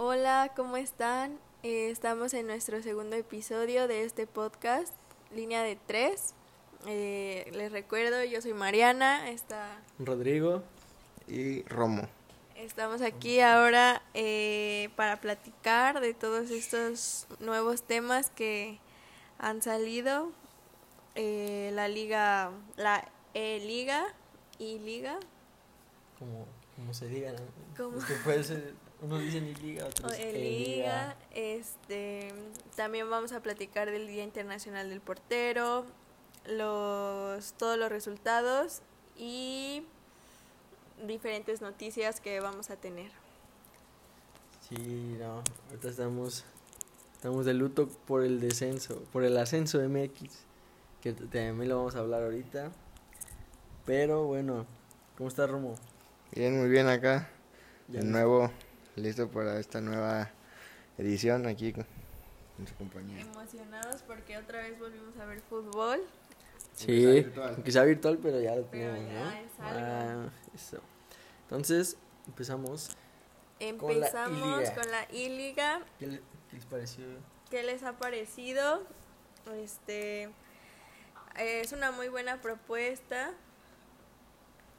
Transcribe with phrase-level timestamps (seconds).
[0.00, 1.40] Hola, ¿cómo están?
[1.64, 4.94] Eh, estamos en nuestro segundo episodio de este podcast,
[5.34, 6.34] Línea de Tres.
[6.86, 10.62] Eh, les recuerdo, yo soy Mariana, está, Rodrigo.
[11.26, 12.06] y Romo.
[12.54, 18.78] estamos aquí ahora eh, para platicar de todos estos nuevos temas que
[19.40, 20.30] han salido.
[21.16, 23.04] Eh, la liga, la
[23.34, 24.06] E-Liga
[24.60, 25.18] y Liga,
[26.20, 26.46] Como,
[26.76, 27.40] como se diga, ¿no?
[27.76, 27.98] ¿Cómo?
[27.98, 31.16] Es que puede ser, unos dicen y liga, otros E-Liga.
[31.32, 32.32] Este,
[32.76, 35.84] también vamos a platicar del Día Internacional del Portero,
[36.46, 38.82] los, todos los resultados
[39.16, 39.84] y
[41.06, 43.10] diferentes noticias que vamos a tener.
[44.68, 46.44] Sí, no, ahorita estamos,
[47.14, 50.44] estamos de luto por el descenso, por el ascenso MX,
[51.00, 52.72] que también lo vamos a hablar ahorita.
[53.86, 54.66] Pero bueno,
[55.16, 55.76] ¿cómo está Romo?
[56.32, 57.30] Bien, muy bien acá.
[57.88, 58.50] Ya De nuevo,
[58.98, 60.30] listo para esta nueva
[60.98, 61.86] edición aquí con,
[62.56, 63.20] con su compañía.
[63.20, 66.00] Emocionados porque otra vez volvimos a ver fútbol.
[66.74, 67.54] Sí, Aunque sea virtual.
[67.54, 69.30] aunque sea virtual, pero ya lo Pero tenemos, ya ¿no?
[69.30, 70.28] es algo.
[70.28, 70.80] Ah, eso.
[71.42, 72.88] Entonces, empezamos.
[73.78, 75.80] Con la Empezamos con la I-Liga.
[75.98, 77.04] ¿Qué, le- qué les pareció?
[77.50, 78.82] ¿Qué les ha parecido?
[79.56, 80.30] Este
[81.36, 83.32] es una muy buena propuesta.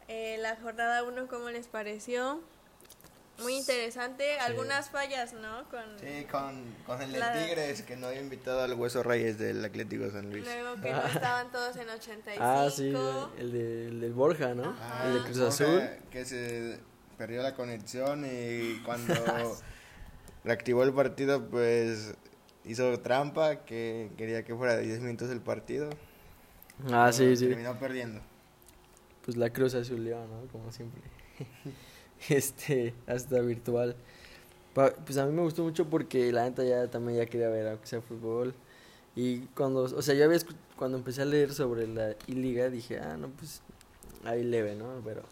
[0.08, 2.40] Eh, la jornada 1, ¿cómo les pareció?
[3.42, 4.40] Muy interesante.
[4.40, 5.64] Algunas fallas, ¿no?
[5.70, 9.38] Con Sí, con, con el de La- Tigres, que no había invitado al Hueso Reyes
[9.38, 10.44] del Atlético San Luis.
[10.46, 12.38] luego que no estaban todos en 85.
[12.44, 12.94] Ah, sí,
[13.40, 14.70] el, de, el del Borja, ¿no?
[14.72, 15.08] Ajá.
[15.08, 15.90] El de Cruz Borja, Azul.
[16.12, 16.80] Que se
[17.18, 19.14] perdió la conexión y cuando
[20.44, 22.14] reactivó el partido, pues
[22.66, 25.90] hizo trampa, que quería que fuera de 10 minutos el partido.
[26.92, 27.48] Ah, sí, sí.
[27.48, 28.22] Terminó perdiendo.
[29.26, 30.48] Pues la Cruz Azul ¿no?
[30.52, 31.02] Como siempre.
[32.30, 33.96] este, hasta virtual.
[34.74, 37.88] Pues a mí me gustó mucho porque la neta ya también ya quería ver, aunque
[37.88, 38.54] sea fútbol.
[39.16, 40.40] Y cuando, o sea, yo había
[40.78, 43.62] cuando empecé a leer sobre la I-Liga dije, ah, no, pues
[44.24, 45.02] ahí leve, ¿no?
[45.04, 45.24] Pero,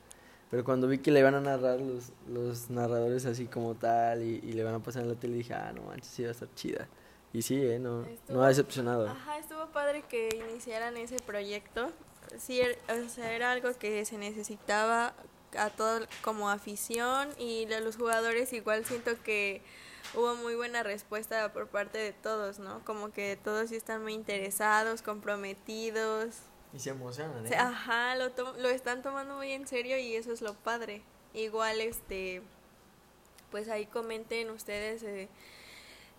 [0.52, 4.42] pero cuando vi que le iban a narrar los, los narradores así como tal y,
[4.44, 6.32] y le van a pasar en la tele dije, ah, no manches, sí va a
[6.32, 6.88] estar chida.
[7.32, 7.80] Y sí, ¿eh?
[7.80, 9.08] No, Estuvo- no ha decepcionado.
[9.08, 11.92] Ajá, estuvo padre que iniciaran ese proyecto.
[12.38, 15.14] Sí, er- o sea, era algo que se necesitaba
[15.58, 19.62] a todo como afición y a los jugadores igual siento que
[20.14, 22.84] hubo muy buena respuesta por parte de todos, ¿no?
[22.86, 26.36] Como que todos sí están muy interesados, comprometidos.
[26.74, 27.56] Y se emocionan, ¿eh?
[27.56, 31.02] ajá, lo, to- lo están tomando muy en serio y eso es lo padre.
[31.34, 32.42] Igual, este,
[33.52, 35.30] pues ahí comenten ustedes eh,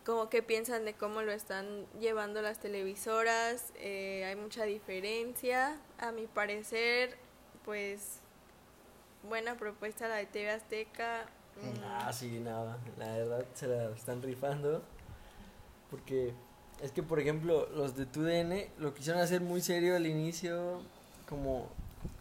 [0.05, 3.73] como qué piensan de cómo lo están llevando las televisoras.
[3.77, 5.79] eh, hay mucha diferencia.
[5.99, 7.17] A mi parecer,
[7.65, 8.21] pues,
[9.29, 11.27] buena propuesta la de TV Azteca.
[11.57, 14.83] mm, Ah, sí, nada, la verdad se la están rifando.
[15.91, 16.33] Porque
[16.83, 20.83] es que, por ejemplo, los de TUDN lo quisieron hacer muy serio al inicio,
[21.29, 21.69] como.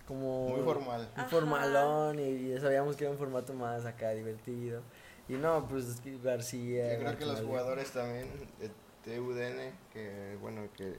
[0.07, 1.01] como Muy formal.
[1.01, 1.27] Muy Ajá.
[1.27, 4.81] formalón, y ya sabíamos que era un formato más acá divertido.
[5.29, 6.93] Y no, pues es que García.
[6.93, 8.27] Yo creo que los jugadores también
[8.59, 8.69] de
[9.03, 10.95] TUDN, que bueno, que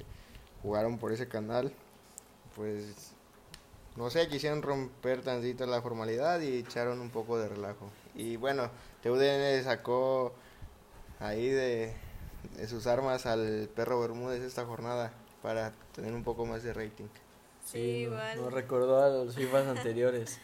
[0.62, 1.72] jugaron por ese canal,
[2.54, 3.14] pues
[3.98, 7.90] no sé, quisieron romper tantito la formalidad y echaron un poco de relajo.
[8.14, 8.70] Y bueno,
[9.02, 10.32] TUDN sacó
[11.18, 11.92] ahí de,
[12.56, 17.08] de sus armas al perro Bermúdez esta jornada para tener un poco más de rating.
[17.64, 18.40] Sí, igual.
[18.40, 20.38] nos recordó a los FIFAs anteriores.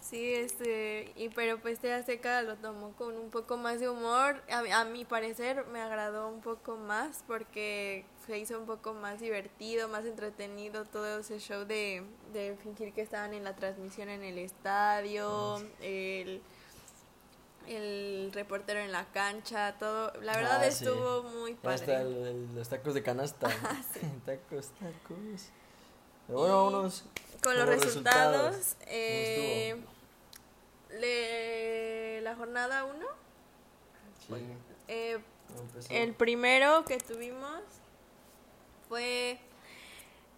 [0.00, 4.42] Sí, este, y pero pues TV Azteca lo tomó con un poco más de humor.
[4.50, 9.20] A, a mi parecer me agradó un poco más porque se hizo un poco más
[9.20, 12.02] divertido, más entretenido todo ese show de,
[12.32, 16.40] de fingir que estaban en la transmisión en el estadio, el,
[17.68, 20.12] el reportero en la cancha, todo.
[20.22, 20.84] La verdad Ah, sí.
[20.84, 21.94] estuvo muy padre.
[21.96, 23.48] el- el- los tacos de canasta.
[23.64, 24.00] Ah, sí.
[24.26, 25.50] tacos, tacos.
[26.30, 27.04] Pero bueno, vámonos.
[27.42, 28.76] Con los los resultados, resultados.
[28.86, 29.76] eh,
[31.00, 33.06] le- la jornada 1.
[34.86, 35.18] Eh,
[35.48, 35.92] ¿Cómo empezó?
[35.92, 37.60] El primero que tuvimos
[38.88, 39.40] fue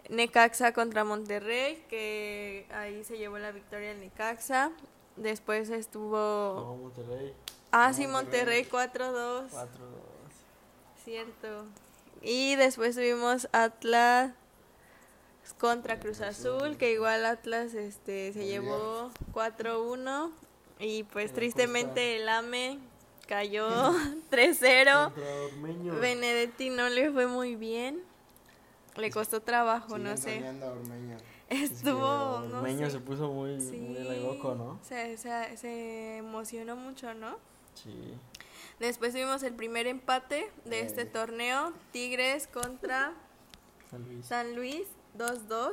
[0.08, 4.70] Necaxa contra Monterrey, que ahí se llevó la victoria el Necaxa.
[5.16, 6.16] Después estuvo...
[6.16, 7.34] No, Monterrey.
[7.70, 9.50] Ah, sí, Monterrey 4-2.
[9.50, 9.66] 4-2.
[11.04, 11.66] Cierto.
[12.22, 14.32] Y después tuvimos Atlas
[15.58, 20.30] contra Cruz Azul, que igual Atlas este se llevó 4-1
[20.80, 22.78] y pues la tristemente el AME
[23.28, 23.68] cayó
[24.30, 25.04] 3-0.
[25.14, 25.94] Contra Ormeño.
[25.96, 28.02] Benedetti no le fue muy bien.
[28.96, 30.42] Le costó trabajo, no sé.
[31.48, 32.92] Estuvo, no Ormeño sé.
[32.92, 34.78] se puso muy, Sí, muy loco, ¿no?
[34.82, 37.36] Se, se, se emocionó mucho, ¿no?
[37.74, 38.14] Sí.
[38.80, 41.06] Después tuvimos el primer empate de este Eh.
[41.06, 43.12] torneo, Tigres contra
[43.90, 44.26] San Luis.
[44.26, 44.86] San Luis
[45.18, 45.72] 2-2.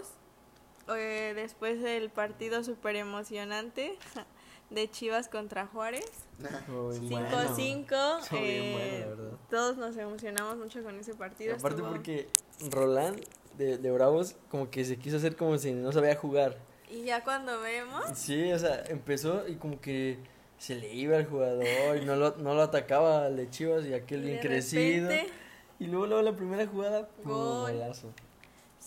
[0.95, 3.97] Eh, después el partido súper emocionante
[4.71, 6.09] de Chivas contra Juárez.
[6.41, 7.09] Estuvo bien 5-5.
[7.29, 8.19] bueno.
[8.21, 11.55] Estuvo bien eh, bueno, todos nos emocionamos mucho con ese partido.
[11.55, 12.27] Aparte estuvo- porque
[12.71, 13.19] Roland
[13.57, 16.57] de, de Bravos como que se quiso hacer como si no sabía jugar.
[16.89, 20.17] Y ya cuando vemos, Sí, o sea, empezó y como que
[20.57, 23.93] se le iba al jugador y no lo, no lo atacaba al de Chivas y
[23.93, 25.07] aquel y bien crecido.
[25.09, 25.31] repente,
[25.77, 27.31] Y luego, luego la primera jugada, ¡pum!
[27.31, 27.71] Gol.
[27.73, 28.11] golazo.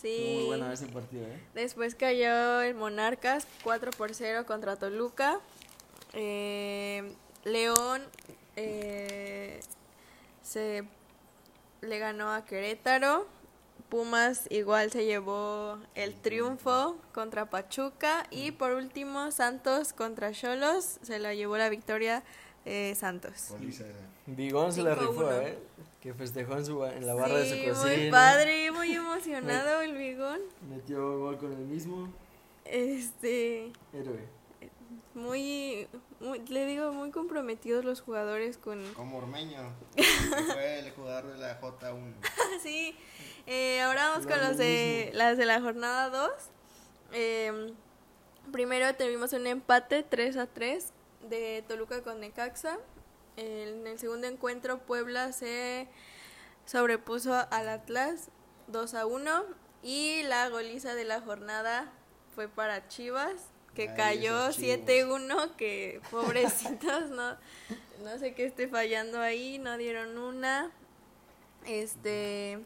[0.03, 0.35] Sí.
[0.37, 1.41] Muy bueno ese partido, ¿eh?
[1.55, 5.41] Después cayó el Monarcas 4 por 0 contra Toluca.
[6.13, 7.15] Eh,
[7.45, 8.03] León
[8.57, 9.61] eh,
[10.43, 10.85] se
[11.81, 13.27] le ganó a Querétaro.
[13.89, 18.27] Pumas igual se llevó el triunfo contra Pachuca.
[18.31, 22.23] Y por último, Santos contra Cholos se la llevó la victoria
[22.65, 23.49] eh, Santos.
[24.27, 25.09] Bigón se la 5-1.
[25.09, 25.59] rifó, ¿eh?
[26.03, 27.97] Que festejó en, su, en la barra de su cocina.
[27.97, 30.41] muy padre, muy emocionado el Bigón.
[30.69, 32.13] Metió gol con el mismo
[32.65, 34.27] Este, héroe.
[35.15, 35.87] muy,
[36.19, 38.83] muy- le digo, muy comprometidos los jugadores con...
[38.95, 39.61] Como Ormeño,
[39.97, 42.13] que fue el jugador de la J1.
[42.63, 42.97] sí,
[43.47, 46.31] eh, ahora vamos con Lo los de, las de la jornada 2.
[47.13, 47.73] Eh,
[48.51, 50.93] primero tuvimos un empate 3 a 3
[51.29, 52.79] de Toluca con Necaxa.
[53.37, 55.88] En el segundo encuentro Puebla se
[56.67, 58.29] sobrepuso al Atlas
[58.69, 59.44] 2 a 1
[59.82, 61.90] y la goliza de la jornada
[62.34, 64.87] fue para Chivas que Ay, cayó esos Chivos.
[64.87, 67.37] 7-1 que pobrecitos no
[68.05, 70.70] no sé qué esté fallando ahí no dieron una
[71.67, 72.58] este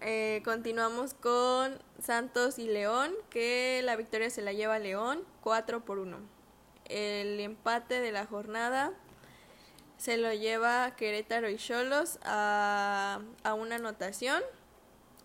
[0.00, 5.98] eh, continuamos con Santos y León que la victoria se la lleva León 4 por
[5.98, 6.41] 1
[6.88, 8.92] el empate de la jornada
[9.98, 14.42] se lo lleva Querétaro y Cholos a, a una anotación.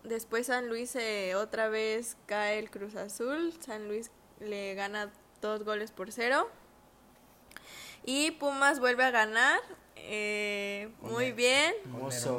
[0.04, 3.52] Después San Luis eh, otra vez cae el Cruz Azul.
[3.60, 4.10] San Luis
[4.40, 6.48] le gana dos goles por cero.
[8.04, 9.60] Y Pumas vuelve a ganar.
[9.96, 11.74] eh, muy bien.
[11.86, 12.38] Mozo.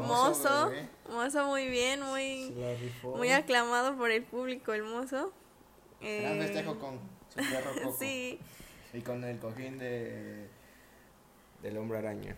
[1.09, 1.45] Mozo.
[1.45, 2.01] muy bien.
[2.01, 2.55] Muy,
[3.03, 5.33] muy aclamado por el público el mozo.
[5.99, 7.97] Gran Eh, festejo con su perro Coco.
[7.99, 8.39] Sí.
[8.93, 10.47] Y con el cojín de
[11.61, 12.35] del hombre araña.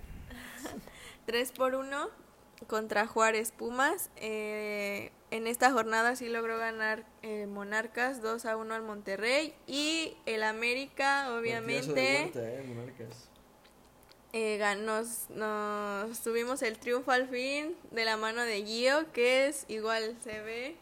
[1.25, 2.09] 3 por 1
[2.67, 4.09] contra Juárez Pumas.
[4.17, 9.53] Eh, en esta jornada sí logró ganar eh, Monarcas 2 a 1 al Monterrey.
[9.67, 13.29] Y el América, obviamente, vuelta, eh, Monarcas.
[14.33, 19.65] eh, nos, nos tuvimos el triunfo al fin de la mano de Gio, que es
[19.69, 20.75] igual, se ve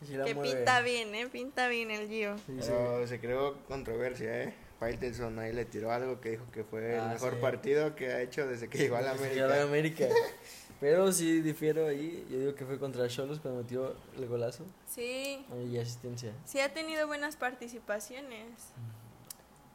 [0.00, 0.54] Que sí la que mueve.
[0.56, 1.28] pinta bien, ¿eh?
[1.28, 2.36] Pinta bien el Gio.
[2.38, 2.68] Sí, sí.
[2.68, 4.54] Pero se creó controversia, ¿eh?
[4.80, 7.40] Faitelson ahí le tiró algo que dijo que fue Ah, el mejor sí.
[7.40, 9.34] partido que ha hecho desde que llegó a la América.
[9.34, 10.06] llegó a la América.
[10.80, 12.26] Pero sí difiero ahí.
[12.30, 14.64] Yo digo que fue contra Cholos cuando metió el golazo.
[14.88, 16.32] Sí, Y asistencia.
[16.44, 18.48] sí ha tenido buenas participaciones.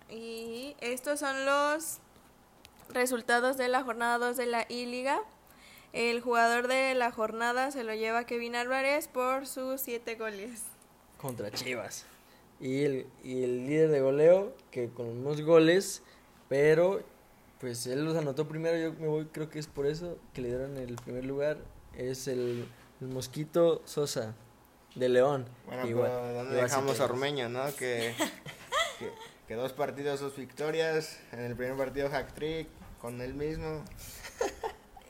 [0.09, 1.97] Y estos son los
[2.89, 5.19] resultados de la jornada 2 de la I-Liga.
[5.93, 10.63] El jugador de la jornada se lo lleva Kevin Álvarez por sus 7 goles.
[11.17, 12.05] Contra Chivas.
[12.59, 16.03] Y el, y el líder de goleo, que con unos goles,
[16.49, 17.01] pero
[17.59, 18.77] pues él los anotó primero.
[18.77, 21.57] Yo me voy, creo que es por eso que le dieron el primer lugar.
[21.97, 22.65] Es el,
[23.01, 24.35] el Mosquito Sosa,
[24.95, 25.45] de León.
[25.65, 27.65] Bueno, Igual- pero ¿dónde igual dejamos a Ormeño, no?
[27.75, 28.13] Que,
[28.99, 29.09] que,
[29.47, 31.19] que dos partidos, dos victorias.
[31.31, 32.67] En el primer partido hack trick
[32.99, 33.83] con él mismo.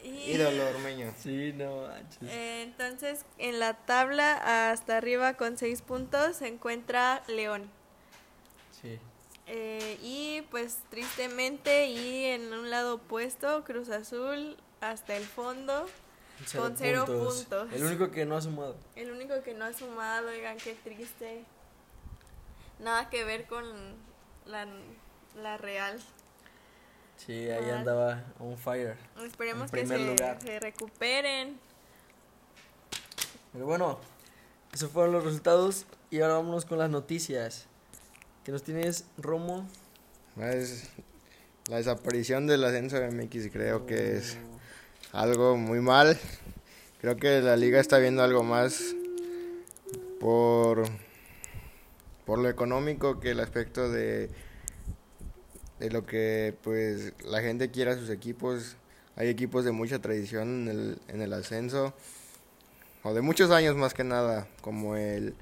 [0.09, 1.13] Y- Ídolo Ormeño.
[1.17, 2.29] Sí, no manches.
[2.29, 7.69] Eh, Entonces, en la tabla hasta arriba con 6 puntos se encuentra León.
[8.81, 8.99] Sí.
[9.47, 15.87] Eh, y pues tristemente y en un lado opuesto, Cruz Azul hasta el fondo.
[16.55, 17.67] Con cero puntos.
[17.73, 18.77] El único que no ha sumado.
[18.95, 21.43] El único que no ha sumado, oigan, qué triste.
[22.79, 23.65] Nada que ver con
[24.45, 24.65] la,
[25.35, 25.99] la Real.
[27.25, 27.77] Sí, ahí Mal.
[27.79, 28.95] andaba on fire.
[29.25, 30.41] Esperemos En que primer se, lugar.
[30.41, 31.59] se recuperen.
[33.53, 33.99] Pero bueno,
[34.73, 35.85] esos fueron los resultados.
[36.11, 37.67] Y ahora vámonos con las noticias.
[38.43, 39.67] ¿Qué nos tienes, Romo?
[40.39, 40.89] Es
[41.69, 44.37] la desaparición del ascenso de MX creo que es
[45.11, 46.17] algo muy mal.
[47.01, 48.95] Creo que la liga está viendo algo más
[50.19, 50.83] por,
[52.25, 54.29] por lo económico que el aspecto de,
[55.79, 58.75] de lo que pues la gente quiera a sus equipos.
[59.15, 61.93] Hay equipos de mucha tradición en el, en el ascenso,
[63.03, 65.35] o de muchos años más que nada, como el,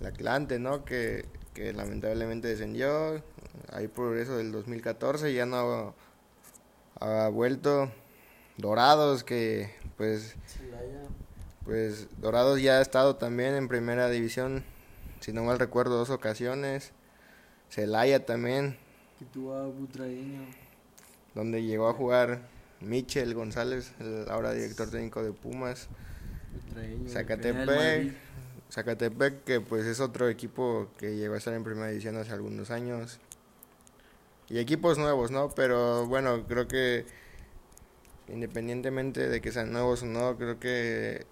[0.00, 0.84] el Atlante, ¿no?
[0.84, 3.22] Que, que lamentablemente descendió,
[3.72, 5.94] ahí por eso del 2014 ya no
[7.00, 7.90] ha vuelto.
[8.56, 10.34] Dorados, que pues,
[11.64, 14.64] pues Dorados ya ha estado también en primera división,
[15.20, 16.92] si no mal recuerdo, dos ocasiones.
[17.70, 18.78] Celaya también,
[19.18, 20.42] Que tuvo a Butragueño.
[21.34, 22.48] donde llegó a jugar
[22.80, 25.88] Michel González, el ahora director técnico de Pumas.
[26.52, 28.14] Butragueño, Zacatepec.
[28.70, 32.70] Zacatepec, que pues es otro equipo que llegó a estar en primera división hace algunos
[32.70, 33.18] años.
[34.48, 35.50] Y equipos nuevos, ¿no?
[35.50, 37.04] Pero bueno, creo que
[38.28, 41.26] independientemente de que sean nuevos o no, creo que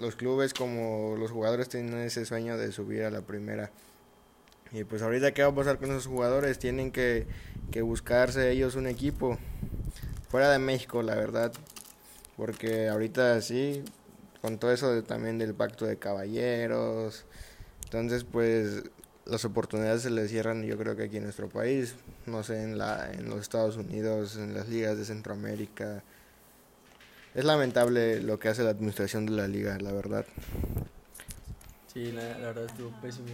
[0.00, 3.70] los clubes como los jugadores tienen ese sueño de subir a la primera.
[4.76, 7.26] Y pues ahorita qué va a pasar con esos jugadores, tienen que,
[7.70, 9.38] que buscarse ellos un equipo
[10.28, 11.50] fuera de México, la verdad.
[12.36, 13.82] Porque ahorita sí,
[14.42, 17.24] con todo eso también del pacto de caballeros,
[17.84, 18.82] entonces pues
[19.24, 21.94] las oportunidades se les cierran yo creo que aquí en nuestro país,
[22.26, 26.02] no sé, en, la, en los Estados Unidos, en las ligas de Centroamérica.
[27.34, 30.26] Es lamentable lo que hace la administración de la liga, la verdad.
[31.94, 33.28] Sí, la, la verdad estuvo pésimo.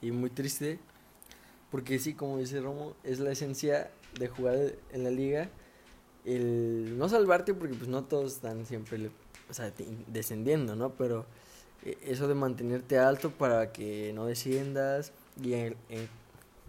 [0.00, 0.78] Y muy triste.
[1.70, 4.56] Porque sí, como dice Romo, es la esencia de jugar
[4.92, 5.48] en la liga.
[6.24, 9.10] El no salvarte, porque pues no todos están siempre
[9.48, 9.72] o sea,
[10.08, 10.90] descendiendo, ¿no?
[10.90, 11.26] Pero
[11.84, 15.12] eh, eso de mantenerte alto para que no desciendas.
[15.42, 15.76] Y en,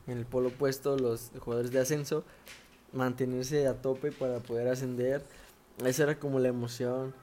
[0.07, 2.23] el polo opuesto, los jugadores de ascenso,
[2.93, 5.23] mantenerse a tope para poder ascender.
[5.85, 7.13] Esa era como la emoción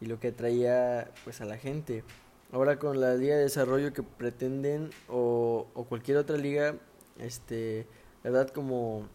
[0.00, 2.04] y lo que traía pues a la gente.
[2.52, 6.74] Ahora con la liga de desarrollo que pretenden o, cualquier otra liga,
[7.18, 7.86] este,
[8.24, 9.06] verdad como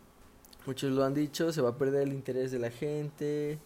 [0.66, 3.60] muchos lo han dicho, se va a perder el interés de la gente,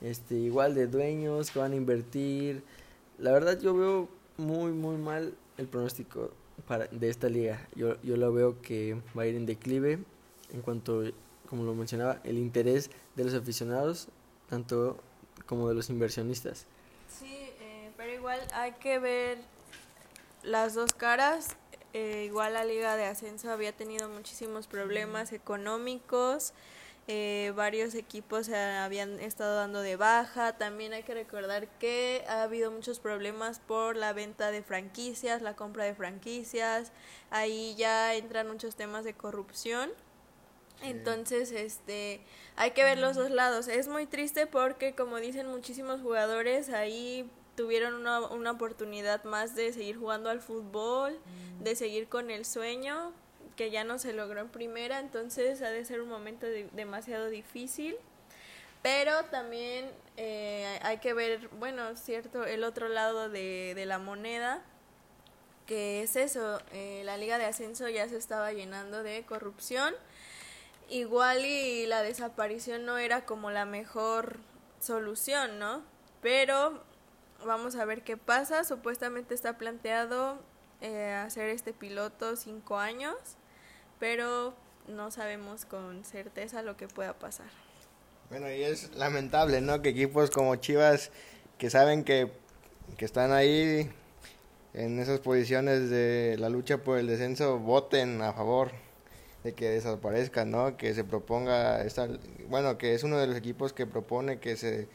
[0.00, 2.62] este, igual de dueños que van a invertir.
[3.18, 4.08] La verdad yo veo
[4.38, 6.30] muy muy mal el pronóstico
[6.66, 7.68] para, de esta liga.
[7.76, 9.98] Yo, yo lo veo que va a ir en declive
[10.52, 11.02] en cuanto,
[11.46, 14.08] como lo mencionaba, el interés de los aficionados,
[14.48, 14.98] tanto
[15.46, 16.66] como de los inversionistas.
[17.08, 17.39] Sí,
[18.30, 19.38] igual hay que ver
[20.42, 21.56] las dos caras.
[21.92, 26.52] Eh, igual la Liga de Ascenso había tenido muchísimos problemas económicos.
[27.08, 30.56] eh, varios equipos se habían estado dando de baja.
[30.58, 35.56] También hay que recordar que ha habido muchos problemas por la venta de franquicias, la
[35.56, 36.92] compra de franquicias.
[37.30, 39.90] Ahí ya entran muchos temas de corrupción.
[40.82, 42.20] Entonces, este,
[42.54, 43.66] hay que ver los dos lados.
[43.66, 47.28] Es muy triste porque, como dicen muchísimos jugadores, ahí
[47.60, 51.18] tuvieron una, una oportunidad más de seguir jugando al fútbol,
[51.60, 53.12] de seguir con el sueño,
[53.54, 57.28] que ya no se logró en primera, entonces ha de ser un momento de- demasiado
[57.28, 57.96] difícil.
[58.80, 64.62] Pero también eh, hay que ver, bueno, cierto, el otro lado de, de la moneda,
[65.66, 69.94] que es eso, eh, la liga de ascenso ya se estaba llenando de corrupción
[70.88, 74.38] igual y la desaparición no era como la mejor
[74.80, 75.82] solución, ¿no?
[76.22, 76.82] Pero
[77.46, 78.64] vamos a ver qué pasa.
[78.64, 80.38] Supuestamente está planteado
[80.80, 83.14] eh, hacer este piloto cinco años,
[83.98, 84.54] pero
[84.88, 87.46] no sabemos con certeza lo que pueda pasar.
[88.30, 89.82] Bueno, y es lamentable, ¿no?
[89.82, 91.10] Que equipos como Chivas,
[91.58, 92.32] que saben que,
[92.96, 93.90] que están ahí
[94.72, 98.70] en esas posiciones de la lucha por el descenso, voten a favor
[99.42, 100.76] de que desaparezca, ¿no?
[100.76, 102.08] Que se proponga, esta,
[102.48, 104.86] bueno, que es uno de los equipos que propone que se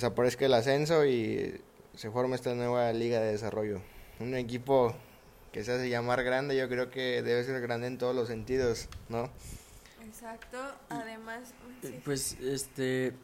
[0.00, 1.58] desaparezca el ascenso y
[1.94, 3.80] se forme esta nueva liga de desarrollo.
[4.20, 4.94] Un equipo
[5.52, 8.88] que se hace llamar grande, yo creo que debe ser grande en todos los sentidos,
[9.08, 9.30] ¿no?
[10.06, 10.58] Exacto,
[10.90, 11.54] además...
[11.82, 13.14] Eh, Pues, este,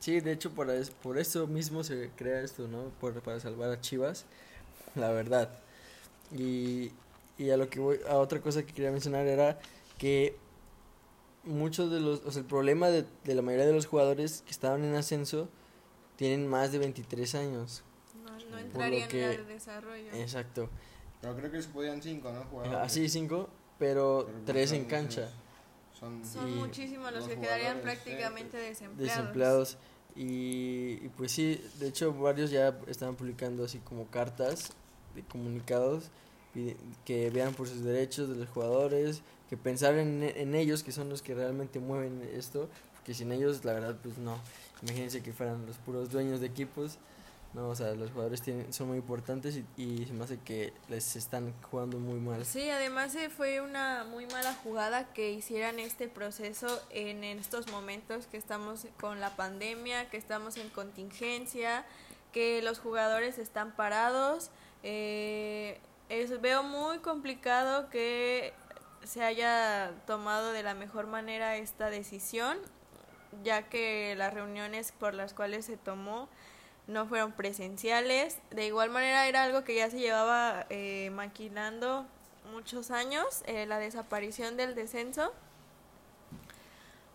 [0.00, 2.90] sí, de hecho, por, es- por eso mismo se crea esto, ¿no?
[3.00, 4.24] Por, para salvar a Chivas,
[4.96, 5.48] la verdad.
[6.36, 6.90] Y,
[7.38, 9.60] y a lo que voy, a otra cosa que quería mencionar era
[9.96, 10.34] que
[11.44, 14.50] muchos de los, o sea, el problema de, de la mayoría de los jugadores que
[14.50, 15.48] estaban en ascenso
[16.16, 17.82] tienen más de 23 años.
[18.24, 20.12] No, no lo entrarían que- en el desarrollo.
[20.14, 20.68] Exacto.
[21.20, 22.44] Pero creo que se podían cinco, ¿no?
[22.44, 22.78] Jugadores.
[22.80, 25.30] Así cinco, pero Pero tres en cancha.
[25.98, 29.16] Son, Son muchísimos los los que quedarían prácticamente desempleados.
[29.16, 29.78] desempleados
[30.14, 34.70] y, y pues sí, de hecho varios ya estaban publicando así como cartas
[35.14, 36.10] de comunicados
[37.04, 39.20] que vean por sus derechos de los jugadores,
[39.50, 43.64] que pensaran en, en ellos que son los que realmente mueven esto, porque sin ellos
[43.64, 44.38] la verdad pues no,
[44.82, 46.98] imagínense que fueran los puros dueños de equipos,
[47.56, 50.74] no, o sea, los jugadores tienen, son muy importantes y, y se me hace que
[50.90, 52.44] les están jugando muy mal.
[52.44, 58.26] Sí, además eh, fue una muy mala jugada que hicieran este proceso en estos momentos
[58.26, 61.86] que estamos con la pandemia, que estamos en contingencia,
[62.30, 64.50] que los jugadores están parados.
[64.82, 65.80] Eh,
[66.10, 68.52] es, veo muy complicado que
[69.02, 72.58] se haya tomado de la mejor manera esta decisión.
[73.42, 76.28] Ya que las reuniones por las cuales se tomó
[76.86, 78.38] no fueron presenciales.
[78.50, 82.06] De igual manera era algo que ya se llevaba eh, maquinando
[82.52, 85.32] muchos años, eh, la desaparición del descenso.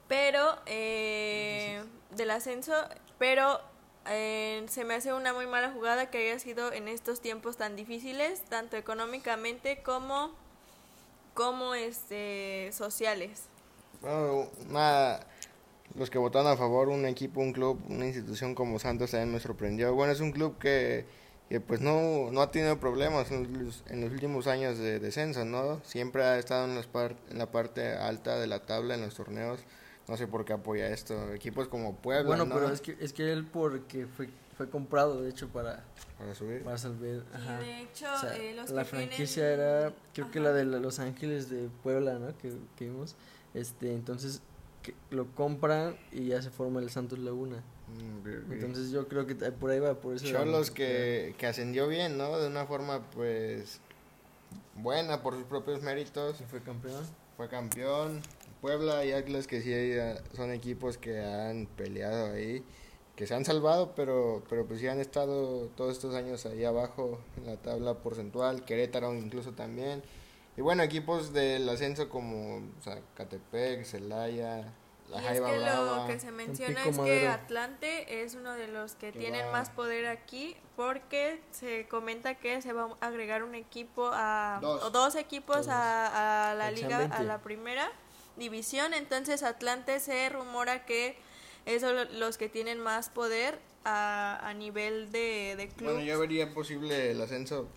[0.07, 2.73] Pero, eh, del ascenso,
[3.17, 3.61] pero
[4.07, 7.77] eh, se me hace una muy mala jugada que haya sido en estos tiempos tan
[7.77, 10.31] difíciles, tanto económicamente como,
[11.33, 13.43] como este, sociales.
[14.01, 15.19] Bueno, una-
[15.95, 19.39] los que votaron a favor, un equipo, un club, una institución como Santos también me
[19.39, 19.93] sorprendió.
[19.93, 21.05] Bueno, es un club que,
[21.49, 25.43] que, pues no, no ha tenido problemas en los, en los últimos años de descenso,
[25.45, 25.81] ¿no?
[25.83, 29.59] Siempre ha estado en, par- en la parte alta de la tabla en los torneos.
[30.07, 31.33] No sé por qué apoya esto.
[31.33, 32.55] Equipos como Puebla, Bueno, ¿no?
[32.55, 35.83] pero es que, es que él porque fue, fue comprado, de hecho, para,
[36.17, 36.63] Para subir.
[36.63, 36.75] para.
[36.75, 37.59] Ajá.
[37.61, 40.51] Y de hecho, O sea, eh, los la que franquicia tienen- era, creo que la
[40.53, 42.35] de Los Ángeles de Puebla, ¿no?
[42.39, 43.15] Que, que vimos.
[43.53, 44.41] Este, entonces
[44.81, 47.63] que lo compran y ya se forma el Santos Laguna.
[47.87, 48.53] Mm.
[48.53, 50.25] Entonces yo creo que por ahí va, por eso.
[50.25, 52.37] Cholos que, que ascendió bien, ¿no?
[52.37, 53.81] De una forma, pues,
[54.75, 56.37] buena por sus propios méritos.
[56.37, 57.03] Se fue campeón.
[57.37, 58.21] Fue campeón.
[58.61, 62.63] Puebla y Atlas que sí eh, son equipos que han peleado ahí,
[63.15, 67.19] que se han salvado, pero pero pues sí han estado todos estos años ahí abajo
[67.37, 70.03] en la tabla porcentual, Querétaro incluso también.
[70.61, 74.71] Y bueno, equipos del ascenso como Zacatepec, Celaya,
[75.09, 76.01] La y es Jaiba que Brava.
[76.01, 77.27] lo que se menciona es que.
[77.27, 82.35] Atlante es uno de los que Que tienen va- más poder aquí porque se comenta
[82.35, 84.83] que se va a agregar un equipo a Dos.
[84.83, 87.23] o dos equipos a, a la liga a 20.
[87.23, 87.89] la primera
[88.37, 91.17] división entonces Atlante se rumora que
[91.65, 96.19] es lo- los que tienen más poder a, a nivel de, de club Bueno, yo
[96.19, 97.67] vería posible el ascenso,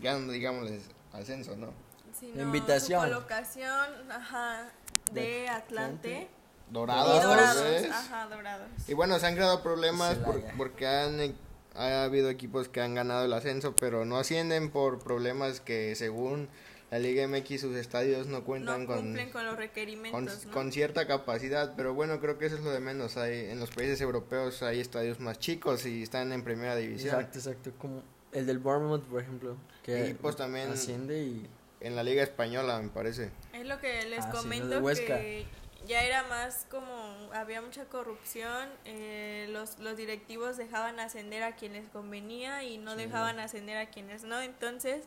[0.00, 0.70] ya no digamos
[1.12, 1.89] ascenso, ¿no?
[2.20, 3.02] Sino Invitación.
[3.02, 4.70] su colocación ajá,
[5.12, 6.28] de De Atlante
[6.70, 11.34] Dorados, dorados ajá dorados Y bueno, se han creado problemas por- porque han eh,
[11.74, 16.48] ha habido equipos que han ganado el ascenso, pero no ascienden por problemas que según
[16.90, 20.52] la Liga MX sus estadios no no cuentan con, cumplen con los con, requerimientos ¿no?
[20.52, 23.16] con cierta capacidad, pero bueno, creo que eso es lo de menos.
[23.16, 27.14] Hay, en los países europeos hay estadios más chicos y están en primera división.
[27.14, 27.72] Exacto, exacto.
[27.78, 29.56] Como el del Bournemouth, por ejemplo.
[29.84, 31.48] Que Y, pues, también- asciende y.
[31.80, 33.30] En la Liga Española, me parece.
[33.52, 35.46] Es lo que les Ah, comento que
[35.86, 36.92] ya era más como
[37.32, 42.98] había mucha corrupción, eh, los, los directivos dejaban ascender a quienes convenía y no Sí.
[42.98, 44.40] dejaban ascender a quienes no.
[44.42, 45.04] Entonces,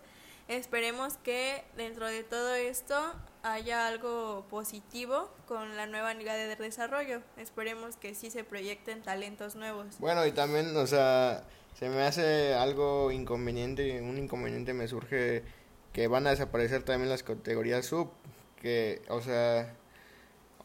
[0.47, 7.21] esperemos que dentro de todo esto haya algo positivo con la nueva liga de desarrollo.
[7.37, 9.99] Esperemos que sí se proyecten talentos nuevos.
[9.99, 11.43] Bueno, y también, o sea,
[11.77, 15.43] se me hace algo inconveniente, un inconveniente me surge
[15.93, 18.09] que van a desaparecer también las categorías sub,
[18.61, 19.75] que, o sea,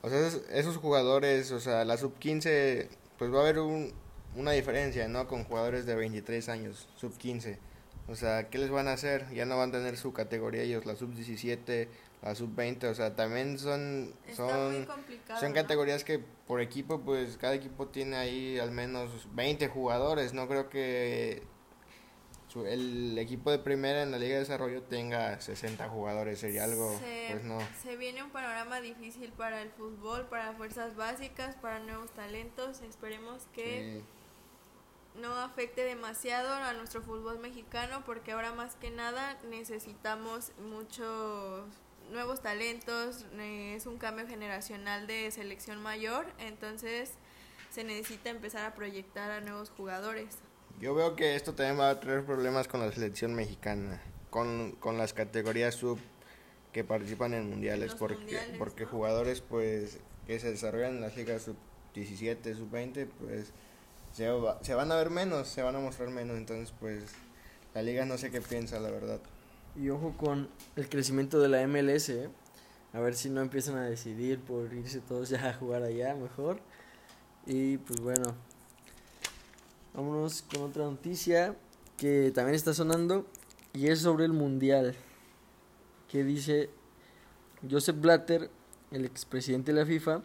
[0.02, 2.88] o sea, esos, esos jugadores, o sea, la sub 15,
[3.18, 3.92] pues va a haber un,
[4.36, 5.28] una diferencia, ¿no?
[5.28, 7.58] Con jugadores de 23 años, sub 15.
[8.08, 9.26] O sea, ¿qué les van a hacer?
[9.34, 11.88] Ya no van a tener su categoría ellos, la sub 17,
[12.22, 14.14] la sub 20, o sea, también son...
[14.26, 14.86] Está muy son
[15.38, 15.54] son ¿no?
[15.54, 20.32] categorías que por equipo, pues cada equipo tiene ahí al menos 20 jugadores.
[20.32, 21.42] No creo que
[22.60, 26.38] su- el equipo de primera en la Liga de Desarrollo tenga 60 jugadores.
[26.40, 27.58] Sería algo, se, pues no.
[27.82, 32.80] se viene un panorama difícil para el fútbol, para fuerzas básicas, para nuevos talentos.
[32.82, 35.20] Esperemos que Sí.
[35.20, 41.64] no afecte demasiado a nuestro fútbol mexicano porque ahora más que nada necesitamos muchos
[42.10, 47.12] nuevos talentos, es un cambio generacional de selección mayor, entonces
[47.70, 50.38] se necesita empezar a proyectar a nuevos jugadores.
[50.80, 54.96] Yo veo que esto también va a traer problemas con la selección mexicana, con, con
[54.98, 55.98] las categorías sub
[56.72, 58.90] que participan en mundiales, Los porque, mundiales, porque ¿no?
[58.90, 61.56] jugadores pues que se desarrollan en las ligas sub
[61.94, 63.52] 17, sub 20, pues
[64.12, 67.04] se, va- se van a ver menos, se van a mostrar menos, entonces pues
[67.74, 69.20] la liga no sé qué piensa, la verdad.
[69.74, 72.28] Y ojo con el crecimiento de la MLS, ¿eh?
[72.92, 76.60] a ver si no empiezan a decidir por irse todos ya a jugar allá mejor.
[77.46, 78.34] Y pues bueno,
[79.98, 81.56] vámonos con otra noticia
[81.96, 83.26] que también está sonando
[83.72, 84.94] y es sobre el Mundial.
[86.08, 86.70] Que dice
[87.68, 88.48] Joseph Blatter,
[88.92, 90.22] el expresidente de la FIFA,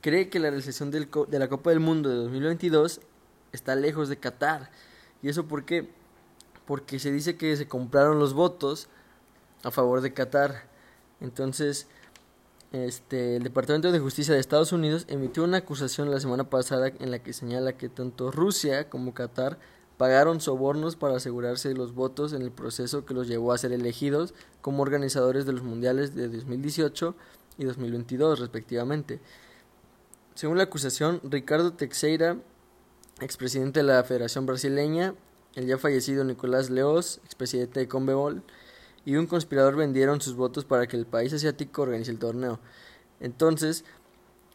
[0.00, 3.00] cree que la realización del de la Copa del Mundo de 2022
[3.52, 4.72] está lejos de Qatar.
[5.22, 5.88] ¿Y eso por qué?
[6.66, 8.88] porque se dice que se compraron los votos
[9.62, 10.64] a favor de Qatar.
[11.20, 11.86] Entonces,
[12.84, 17.10] este, el Departamento de Justicia de Estados Unidos emitió una acusación la semana pasada en
[17.10, 19.58] la que señala que tanto Rusia como Qatar
[19.96, 24.34] pagaron sobornos para asegurarse los votos en el proceso que los llevó a ser elegidos
[24.60, 27.14] como organizadores de los mundiales de 2018
[27.58, 29.20] y 2022 respectivamente.
[30.34, 32.36] según la acusación, Ricardo Teixeira,
[33.20, 35.14] expresidente de la Federación Brasileña,
[35.54, 38.42] el ya fallecido Nicolás Leos, expresidente de Conmebol,
[39.06, 42.58] y un conspirador vendieron sus votos para que el país asiático organice el torneo.
[43.20, 43.84] Entonces,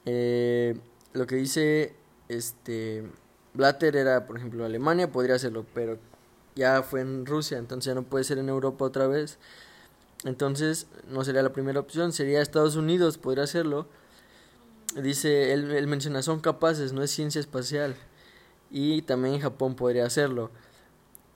[0.05, 0.77] eh,
[1.13, 1.95] lo que dice
[2.27, 3.09] este
[3.53, 5.97] Blatter era, por ejemplo, Alemania podría hacerlo, pero
[6.55, 9.39] ya fue en Rusia, entonces ya no puede ser en Europa otra vez.
[10.25, 13.87] Entonces, no sería la primera opción, sería Estados Unidos, podría hacerlo.
[15.01, 17.95] Dice, él, él menciona, son capaces, no es ciencia espacial.
[18.69, 20.51] Y también Japón podría hacerlo.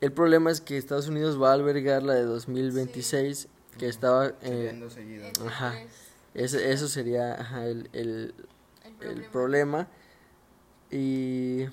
[0.02, 4.34] El problema es que Estados Unidos va a albergar la de 2026, que estaba...
[4.42, 4.80] Eh,
[5.48, 5.80] Ajá.
[6.34, 8.34] es ese- eso sería ajá, el, el,
[9.02, 9.88] el problema.
[10.92, 11.66] Y...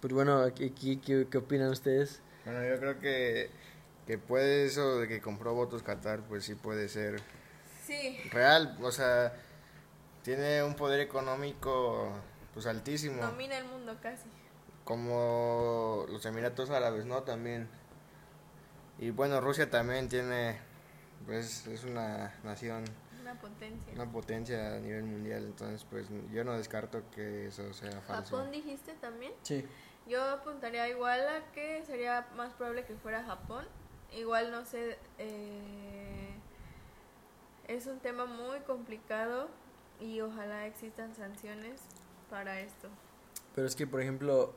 [0.00, 2.20] Pues bueno, aquí, aquí, ¿qué, qué opinan ustedes?
[2.46, 3.50] Bueno, yo creo que,
[4.06, 7.20] que puede eso de que compró votos Qatar, pues sí puede ser
[7.86, 8.78] Sí, real.
[8.80, 9.34] O sea,
[10.22, 12.10] tiene un poder económico
[12.54, 13.20] pues altísimo.
[13.22, 14.24] domina el mundo casi.
[14.90, 17.22] Como los Emiratos Árabes, ¿no?
[17.22, 17.68] También.
[18.98, 20.58] Y bueno, Rusia también tiene,
[21.26, 22.82] pues es una nación,
[23.20, 23.92] Una potencia.
[23.94, 25.44] una potencia a nivel mundial.
[25.44, 28.36] Entonces, pues yo no descarto que eso sea falso.
[28.36, 29.32] Japón dijiste también.
[29.42, 29.64] Sí.
[30.08, 33.64] Yo apuntaría igual a que sería más probable que fuera Japón.
[34.12, 36.34] Igual no sé, eh,
[37.68, 39.50] es un tema muy complicado
[40.00, 41.80] y ojalá existan sanciones
[42.28, 42.88] para esto.
[43.54, 44.52] Pero es que, por ejemplo,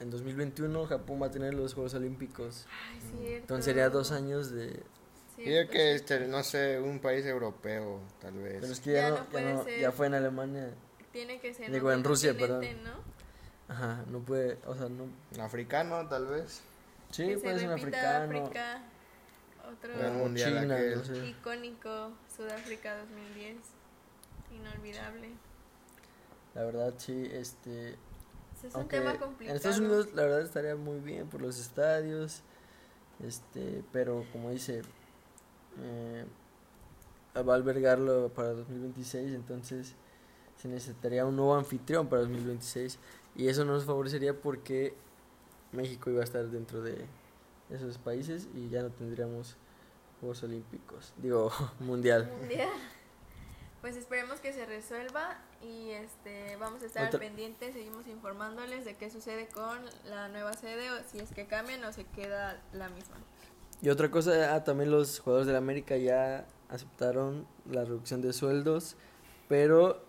[0.00, 2.66] en 2021 Japón va a tener los Juegos Olímpicos.
[2.70, 3.36] Ay, cierto.
[3.38, 4.82] Entonces sería dos años de...
[5.38, 5.74] Yo que, cierto.
[5.78, 8.58] este, no sé, un país europeo, tal vez.
[8.60, 9.80] Pero es que Ya ya, no no, ya, no- ser.
[9.80, 10.70] ya fue en Alemania.
[11.12, 13.74] Tiene que ser Digo, en Rusia, continente, ¿no?
[13.74, 15.08] Aja, no puede, o sea, no...
[15.42, 16.62] Africano, tal vez.
[17.10, 18.38] Sí, que puede se ser un africano.
[18.38, 18.82] África,
[19.68, 20.96] otro mundial China, aquel.
[20.98, 21.26] no sé.
[21.28, 23.56] icónico, Sudáfrica 2010,
[24.52, 25.30] inolvidable.
[26.54, 27.96] La verdad, sí, este...
[28.64, 29.50] Es un tema complicado.
[29.50, 32.42] en Estados Unidos la verdad estaría muy bien por los estadios,
[33.24, 34.82] este, pero como dice,
[35.82, 36.24] eh,
[37.36, 39.94] va a albergarlo para 2026, entonces
[40.56, 42.98] se necesitaría un nuevo anfitrión para 2026
[43.36, 44.94] y eso nos favorecería porque
[45.72, 47.04] México iba a estar dentro de
[47.70, 49.56] esos países y ya no tendríamos
[50.20, 52.30] Juegos Olímpicos, digo, mundial.
[52.40, 52.68] mundial.
[53.86, 58.96] Pues esperemos que se resuelva y este vamos a estar Otra- pendientes, seguimos informándoles de
[58.96, 59.78] qué sucede con
[60.10, 63.14] la nueva sede, o si es que cambian o se queda la misma.
[63.80, 68.32] Y otra cosa, ah, también los jugadores de la América ya aceptaron la reducción de
[68.32, 68.96] sueldos,
[69.48, 70.02] pero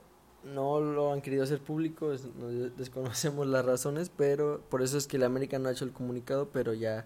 [0.44, 5.06] no lo han querido hacer público, es- no- desconocemos las razones, pero por eso es
[5.06, 7.06] que la América no ha hecho el comunicado, pero ya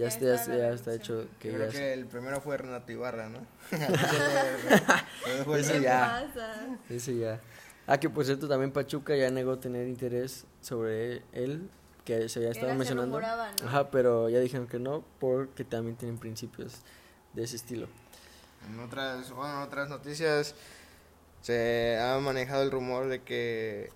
[0.00, 2.06] ya, Ya está, ya, está ya está hecho que Yo ya creo es- que el
[2.06, 3.38] primero fue Renato Ibarra, ¿no?
[5.56, 6.26] Ese ¿Qué ya.
[6.34, 6.52] pasa?
[6.88, 7.40] Ese ya.
[7.86, 11.68] Ah, que por cierto también Pachuca ya negó tener interés sobre él,
[12.04, 13.16] que se había estado mencionando.
[13.18, 13.68] rumoraba, ¿no?
[13.68, 16.76] Ajá, pero ya dijeron que no, porque también tienen principios
[17.32, 17.88] de ese estilo.
[18.68, 20.54] En otras, bueno, en otras noticias
[21.42, 23.90] se ha manejado el rumor de que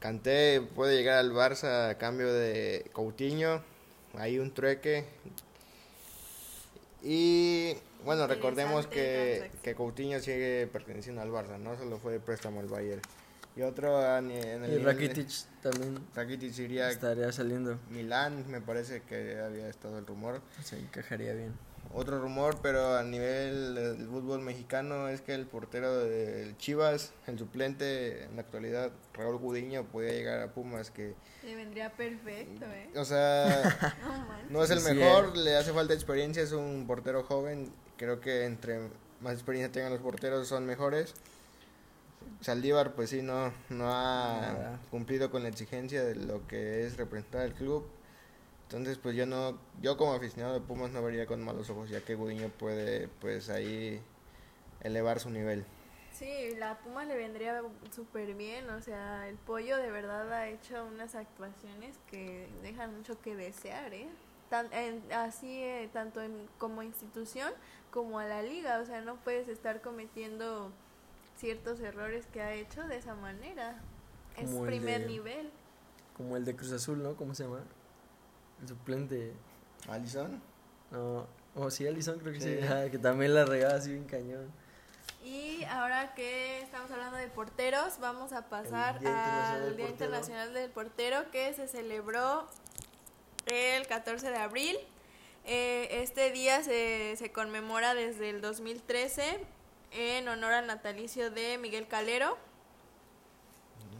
[0.00, 3.62] Kanté puede llegar al Barça a cambio de Coutinho.
[4.18, 5.04] Hay un trueque.
[7.02, 12.60] Y bueno, recordemos que, que Coutinho sigue perteneciendo al Barça, no solo fue de préstamo
[12.60, 13.00] al Bayern.
[13.56, 15.28] Y otro en el Y de- Rakitic
[15.62, 17.78] también Rakitic iría estaría saliendo.
[17.90, 20.40] Milán, me parece que había estado el rumor.
[20.62, 21.52] Se encajaría bien.
[21.94, 27.38] Otro rumor, pero a nivel del fútbol mexicano es que el portero del Chivas, el
[27.38, 32.88] suplente en la actualidad, Raúl Gudiño, podía llegar a Pumas, que, Le vendría perfecto, ¿eh?
[32.96, 33.94] o sea,
[34.48, 38.20] No es el Sí, sí, mejor, le hace falta experiencia, es un portero joven, creo
[38.20, 38.80] que entre
[39.20, 41.14] más experiencia tengan los porteros son mejores.
[42.40, 44.80] Saldívar, pues sí, no, no ha Nada.
[44.90, 47.86] cumplido con la exigencia de lo que es representar al club.
[48.72, 52.00] Entonces, pues yo no, yo como aficionado de Pumas no vería con malos ojos, ya
[52.00, 54.00] que Gudiño puede, pues ahí
[54.82, 55.64] elevar su nivel.
[56.12, 57.62] Sí, la Puma le vendría
[57.94, 63.20] súper bien, o sea, el pollo de verdad ha hecho unas actuaciones que dejan mucho
[63.20, 64.08] que desear, ¿eh?
[64.48, 67.52] Tan- en- así, eh, tanto en, como institución
[67.90, 70.70] como a la liga, o sea, no puedes estar cometiendo
[71.36, 73.80] ciertos errores que ha hecho de esa manera.
[74.38, 75.50] Es Como primer de- nivel.
[76.16, 77.16] Como el de Cruz Azul, ¿no?
[77.16, 77.60] ¿Cómo se llama?
[78.62, 79.32] El suplente.
[79.88, 80.40] Alison,
[80.90, 81.26] No.
[81.54, 82.56] Oh, sí, Alison creo que sí.
[82.58, 82.64] Sí.
[82.64, 84.50] Ajá, que también la regaba así bien cañón.
[85.24, 89.88] Y ahora que estamos hablando de porteros, vamos a pasar Día al Día.
[89.88, 92.48] Internacional del Portero que se celebró
[93.46, 94.76] el 14 de abril.
[95.44, 99.40] Eh, este día se, se conmemora desde el 2013
[99.90, 102.38] en honor al natalicio de Miguel Calero.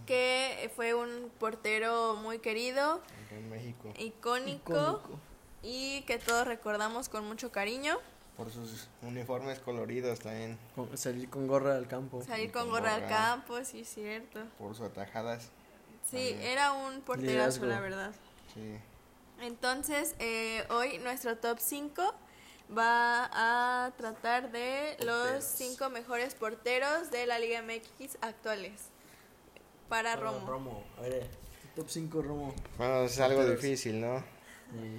[0.07, 5.18] que fue un portero muy querido, en Icónico, Icónico.
[5.62, 7.98] y que todos recordamos con mucho cariño.
[8.36, 10.58] Por sus uniformes coloridos también.
[10.74, 12.22] Con- salir con gorra al campo.
[12.24, 14.40] Salir con con gorra al campo, sí, cierto.
[14.58, 15.50] Por sus atajadas.
[16.10, 16.40] Sí, También.
[16.42, 17.66] era un porterazo, Liderazgo.
[17.66, 18.12] la verdad.
[18.54, 18.78] Sí.
[19.40, 22.14] Entonces, eh, hoy nuestro top 5
[22.76, 23.28] va
[23.86, 25.44] a tratar de los Porteros.
[25.44, 28.88] 5 mejores porteros de la Liga MX actuales.
[29.88, 30.82] Para Para Romo.
[30.98, 31.28] A ver,
[31.74, 32.54] top 5 Romo.
[32.78, 33.62] Bueno, es algo Porteros.
[33.62, 34.22] difícil, ¿no?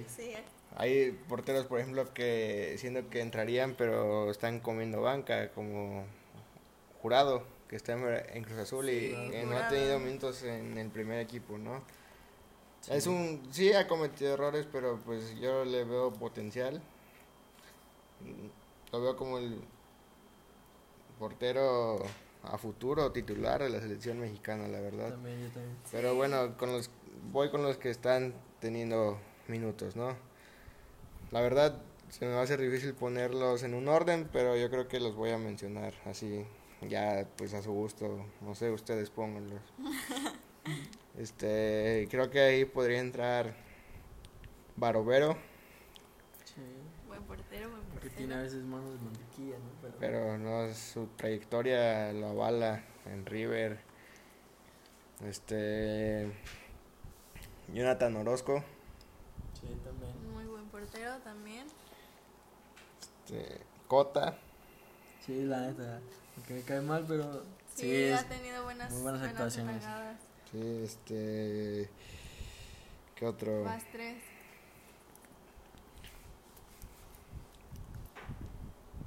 [0.08, 0.22] Sí.
[0.22, 0.44] Eh.
[0.76, 6.04] Hay porteros, por ejemplo, que siendo que entrarían, pero están comiendo banca, como
[7.00, 9.14] Jurado, que está en, Cruz Azul y
[9.46, 11.82] no ha tenido minutos en el primer equipo, ¿no?
[12.88, 16.82] Es un, sí ha cometido errores, pero pues yo le veo potencial.
[18.92, 19.60] Lo veo como el
[21.18, 21.98] portero
[22.50, 25.10] a futuro titular de la selección mexicana, la verdad.
[25.10, 25.76] También, yo también.
[25.90, 26.90] Pero bueno, con los,
[27.32, 30.16] voy con los que están teniendo minutos, ¿no?
[31.30, 34.88] La verdad, se me va a hacer difícil ponerlos en un orden, pero yo creo
[34.88, 36.46] que los voy a mencionar así,
[36.88, 38.24] ya pues a su gusto.
[38.40, 39.62] No sé, ustedes pónganlos.
[41.18, 43.54] Este, creo que ahí podría entrar
[44.76, 45.36] Barovero,
[46.44, 46.60] Sí.
[47.06, 48.16] Buen portero, buen Portero.
[48.16, 49.70] tiene a veces manos de mantequilla, ¿no?
[49.82, 53.78] Pero, pero no su trayectoria lo avala en River.
[55.26, 56.30] Este,
[57.72, 58.62] Jonathan Orozco.
[59.60, 60.32] Sí, también.
[60.32, 61.66] Muy buen portero también.
[63.26, 64.36] Este, Cota,
[65.24, 66.00] Sí, la neta.
[66.36, 67.44] Aunque me cae mal, pero.
[67.74, 69.76] Sí, Sí, ha tenido buenas, muy buenas actuaciones.
[69.76, 70.16] atajadas.
[70.52, 71.88] sí, este,
[73.16, 73.64] ¿qué otro?
[73.64, 74.22] Vas tres.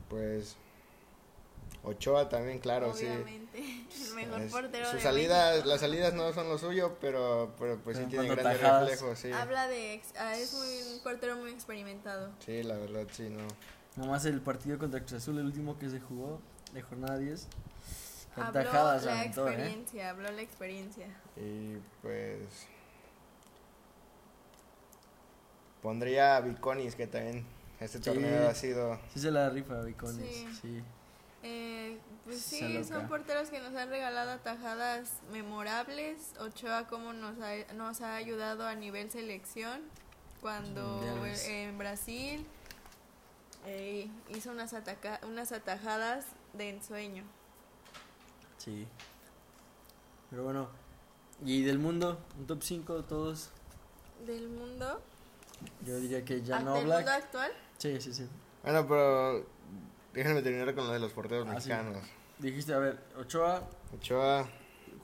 [0.09, 0.55] Pues
[1.83, 3.59] Ochoa también, claro, Obviamente.
[3.59, 5.69] El mejor Es- portero sus de salidas, México.
[5.69, 8.89] las salidas no son lo suyo, pero, pero pues sí Pero tiene cuando grandes tajadas.
[8.89, 9.31] reflejos, sí.
[9.31, 9.93] Habla de.
[9.93, 12.31] ex- ah, es muy, un portero muy experimentado.
[12.45, 13.47] Sí, la verdad, sí, no.
[13.95, 16.39] Nomás el partido contra Cruz Azul, el último que se jugó,
[16.73, 17.47] de jornada 10.
[18.35, 19.53] con Habló tajadas la aventó, ¿eh?
[19.53, 21.07] experiencia, habló la experiencia.
[21.37, 22.39] Y pues
[25.81, 27.45] pondría a Viconis, que también
[27.79, 28.03] este Sí.
[28.03, 30.25] torneo ha sido Sí se la rifa, Viconis.
[30.35, 30.47] Sí.
[30.61, 30.83] Sí.
[31.43, 36.33] Eh, pues sí, son porteros que nos han regalado atajadas memorables.
[36.39, 39.81] Ochoa como nos ha, nos ha ayudado a nivel selección
[40.41, 42.45] cuando eh, en Brasil
[43.65, 47.23] eh, hizo unas, ataca- unas atajadas de ensueño.
[48.57, 48.87] Sí.
[50.29, 50.69] Pero bueno.
[51.45, 53.51] Y del mundo, un top 5 todos.
[54.25, 55.01] Del mundo,
[55.85, 57.23] Yo diría que ya no del mundo Black.
[57.23, 58.27] actual, Sí, sí, sí.
[58.63, 59.45] Bueno, pero
[60.13, 61.69] déjenme terminar con lo de los porteros Ah, sí.
[61.69, 62.03] mexicanos.
[62.39, 63.63] Dijiste, a ver, Ochoa,
[63.95, 64.47] Ochoa,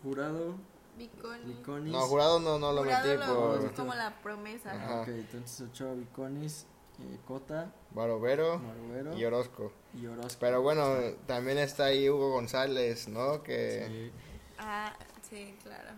[0.03, 0.55] Jurado,
[0.97, 1.45] Viconi.
[1.53, 1.91] Viconis.
[1.91, 4.71] no, jurado no, no lo Jurado metí lo por como la promesa.
[4.71, 5.01] Ajá.
[5.01, 6.65] Ok, entonces Ochoa, Viconis,
[6.99, 9.71] eh, Cota, Barovero Marubero y Orozco.
[9.95, 10.37] y Orozco.
[10.39, 10.85] Pero bueno,
[11.25, 13.41] también está ahí Hugo González, ¿no?
[13.41, 14.11] Que Sí.
[14.59, 14.93] Ah,
[15.27, 15.89] sí, claro.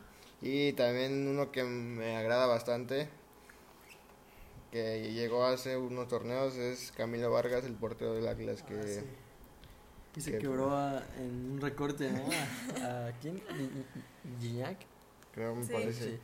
[0.42, 3.10] Y también uno que me agrada bastante,
[4.76, 9.00] que llegó hace unos torneos, es Camilo Vargas, el portero del Atlas, que Ah, sí.
[10.18, 12.24] Y se que- quebró a- en un recorte, ¿no?
[12.86, 13.38] ¿A, a quién?
[13.38, 14.78] Gi- Gignac.
[15.34, 15.72] creo me Sí.
[15.72, 16.04] parece.
[16.04, 16.20] Sí.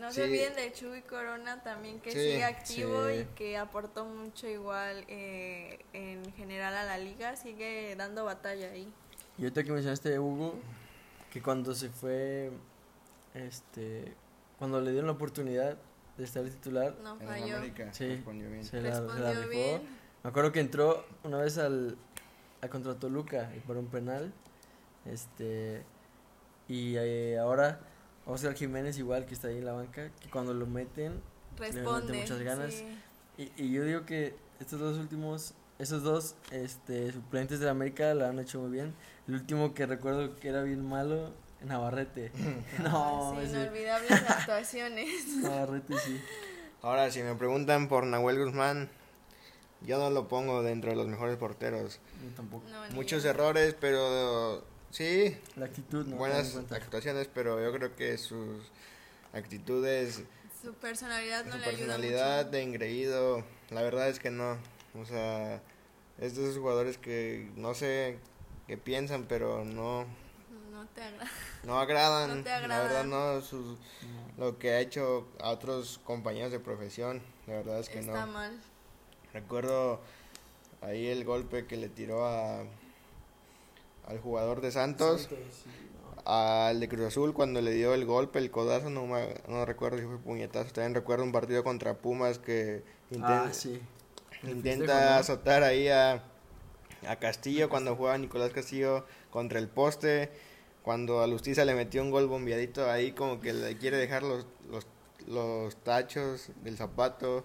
[0.00, 0.16] No Sí.
[0.16, 3.14] se olviden de Chuy Corona también que Sí, sigue activo sí.
[3.20, 8.92] y que aportó mucho igual eh, en general a la liga, sigue dando batalla ahí.
[9.38, 10.54] Y ahorita que mencionaste de Hugo,
[11.32, 12.50] que cuando se fue,
[13.34, 14.14] este,
[14.58, 15.78] cuando le dieron la oportunidad
[16.16, 17.56] de estar titular, No En falló.
[17.56, 18.06] América, Sí.
[18.08, 18.64] respondió bien.
[18.64, 19.48] se la, se la Respondió rifó.
[19.50, 19.82] bien.
[20.22, 21.96] Me acuerdo que entró una vez al
[22.60, 24.32] a contra Toluca y por un penal.
[25.04, 25.82] Este
[26.68, 27.80] y eh, ahora
[28.26, 31.20] Oscar Jiménez igual que está ahí en la banca, que cuando lo meten
[31.58, 32.18] mete Responde.
[32.20, 32.72] muchas ganas.
[32.74, 32.98] sí.
[33.36, 38.14] y, y yo digo que estos dos últimos esos dos este suplentes de la América
[38.14, 38.94] la han hecho muy bien.
[39.26, 41.32] El último que recuerdo que era bien malo,
[41.64, 42.30] Navarrete.
[42.82, 45.26] no, sí, inolvidables actuaciones.
[45.38, 46.20] Navarrete sí.
[46.82, 48.90] Ahora, si me preguntan por Nahuel Guzmán,
[49.82, 52.00] yo no lo pongo dentro de los mejores porteros.
[52.24, 52.68] Yo tampoco.
[52.68, 53.30] No, Muchos yo.
[53.30, 58.70] errores, pero sí, La actitud no buenas actuaciones, pero yo creo que sus
[59.32, 60.22] actitudes,
[60.62, 62.50] Su personalidad no su le ayuda personalidad mucho.
[62.50, 64.58] de engreído, la verdad es que no.
[65.00, 65.56] O sea,
[66.18, 68.18] es de esos jugadores que no sé
[68.66, 70.04] qué piensan, pero no,
[70.82, 71.30] No te agrada.
[71.64, 72.38] no agradan.
[72.38, 73.10] No te La verdad agradan.
[73.10, 73.78] no, sus,
[74.36, 74.44] No.
[74.46, 78.32] lo que ha hecho a otros compañeros de profesión, la verdad es que Está no.
[78.32, 78.60] mal.
[79.32, 80.00] Recuerdo
[80.80, 82.64] ahí el golpe que le tiró a
[84.06, 85.22] al jugador de Santos.
[85.22, 85.70] Santos, sí,
[86.16, 86.22] no.
[86.30, 89.98] al de Cruz Azul cuando le dio el golpe, el codazo, no, me- no recuerdo
[89.98, 90.72] si fue puñetazo.
[90.72, 92.82] También recuerdo un partido contra Pumas que
[93.22, 93.80] Ah, sí.
[94.42, 95.16] Intenta ¿no?
[95.18, 96.24] azotar ahí a,
[97.06, 100.30] a Castillo cuando jugaba Nicolás Castillo contra el poste.
[100.82, 104.46] Cuando a Lustiza le metió un gol bombeadito ahí, como que le quiere dejar los,
[104.70, 104.86] los,
[105.28, 107.44] los tachos del zapato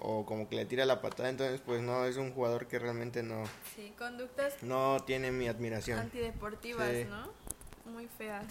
[0.00, 1.28] o como que le tira la patada.
[1.28, 3.44] Entonces, pues no, es un jugador que realmente no,
[3.76, 5.98] Sí, conductas no tiene mi admiración.
[6.00, 7.06] antideportivas, Sí.
[7.08, 7.30] ¿no?
[7.92, 8.46] Muy feas.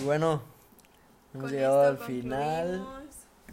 [0.00, 0.42] Y bueno,
[1.32, 2.86] hemos Con llegado al final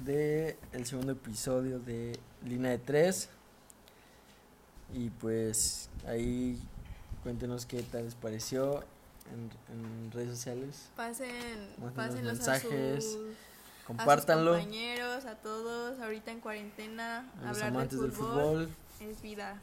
[0.01, 3.29] de el segundo episodio de Línea de Tres.
[4.93, 6.59] Y pues ahí
[7.23, 8.83] cuéntenos qué tal les pareció
[9.31, 10.89] en, en redes sociales.
[10.95, 11.29] Pasen,
[11.77, 13.15] Mándenos pásenlos mensajes, a sus,
[13.83, 18.11] a Compártanlo sus compañeros, a todos, ahorita en cuarentena, a los hablar amantes de del
[18.11, 18.67] fútbol,
[18.99, 19.09] fútbol.
[19.11, 19.59] es vida.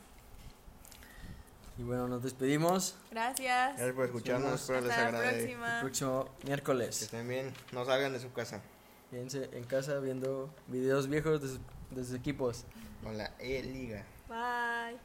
[1.78, 2.96] Y bueno, nos despedimos.
[3.12, 3.76] Gracias.
[3.76, 5.38] Gracias por escucharnos, Nos espero les Hasta la agrade.
[5.38, 5.80] El próxima.
[5.80, 7.02] próximo Que miércoles.
[7.02, 8.60] estén bien, no salgan de su casa.
[9.10, 11.58] Quédense en casa viendo videos viejos de sus,
[11.90, 12.64] de sus equipos.
[13.02, 14.04] Con la E-Liga.
[14.28, 14.98] Bye.